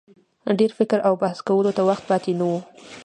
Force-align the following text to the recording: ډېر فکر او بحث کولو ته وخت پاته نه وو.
ډېر 0.59 0.71
فکر 0.79 0.99
او 1.07 1.13
بحث 1.23 1.39
کولو 1.47 1.71
ته 1.77 1.81
وخت 1.89 2.03
پاته 2.09 2.31
نه 2.39 2.45
وو. 2.49 2.59